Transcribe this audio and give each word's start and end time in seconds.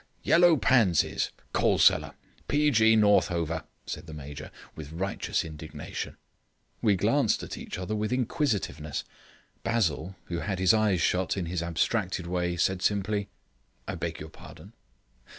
"Yellow 0.23 0.57
pansies. 0.57 1.29
Coal 1.53 1.77
cellar. 1.77 2.15
P. 2.47 2.71
G. 2.71 2.95
Northover," 2.95 3.65
said 3.85 4.07
the 4.07 4.15
Major, 4.15 4.49
with 4.75 4.91
righteous 4.91 5.45
indignation. 5.45 6.17
We 6.81 6.95
glanced 6.95 7.43
at 7.43 7.55
each 7.55 7.77
other 7.77 7.95
with 7.95 8.11
inquisitiveness. 8.11 9.03
Basil, 9.61 10.15
who 10.23 10.39
had 10.39 10.57
his 10.57 10.73
eyes 10.73 11.01
shut 11.01 11.37
in 11.37 11.45
his 11.45 11.61
abstracted 11.61 12.25
way, 12.25 12.55
said 12.57 12.81
simply: 12.81 13.29
"I 13.87 13.93
beg 13.93 14.19
your 14.19 14.29
pardon." 14.29 14.73